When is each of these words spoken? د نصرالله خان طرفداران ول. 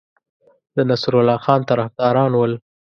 د 0.75 0.77
نصرالله 0.89 1.37
خان 1.45 1.61
طرفداران 1.69 2.31
ول. 2.35 2.51